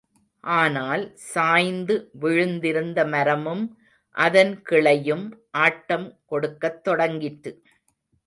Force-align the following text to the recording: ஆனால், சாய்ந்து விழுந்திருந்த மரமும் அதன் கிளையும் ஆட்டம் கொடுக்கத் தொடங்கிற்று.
ஆனால், 0.43 1.15
சாய்ந்து 1.15 2.09
விழுந்திருந்த 2.21 3.07
மரமும் 3.09 3.63
அதன் 4.15 4.61
கிளையும் 4.69 5.25
ஆட்டம் 5.57 6.19
கொடுக்கத் 6.25 6.87
தொடங்கிற்று. 6.87 7.51